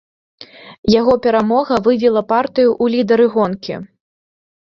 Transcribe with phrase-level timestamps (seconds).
[0.99, 3.73] Яго перамога вывела партыю ў лідары гонкі.